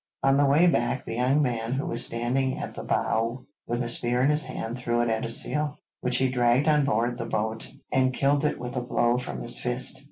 [0.23, 3.87] On the way back the young man who was standing at the bow with a
[3.87, 7.27] spear in his hand threw it at a seal, which he dragged on board the
[7.27, 9.99] boat, and killed it with a blow from his fist.